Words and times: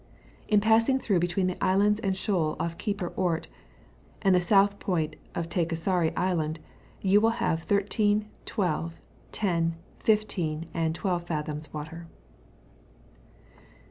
In 0.47 0.61
passing 0.61 0.97
through 0.97 1.19
between 1.19 1.45
the 1.45 1.63
islands 1.63 1.99
and 1.99 2.17
shoal 2.17 2.55
off 2.59 2.75
Keyper 2.79 3.09
Ort 3.15 3.47
and 4.23 4.33
the 4.33 4.41
south 4.41 4.79
point 4.79 5.15
of 5.35 5.47
Tejkasari 5.47 6.11
Island, 6.17 6.59
you 7.01 7.21
will 7.21 7.29
have 7.37 7.61
13, 7.61 8.27
12, 8.47 8.99
10, 9.31 9.75
15, 9.99 10.65
and 10.73 10.95
12 10.95 11.23
fathoms 11.23 11.71
water. 11.71 12.07